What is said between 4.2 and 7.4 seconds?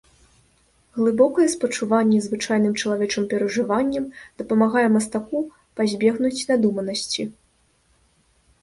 дапамагае мастаку пазбегнуць надуманасці.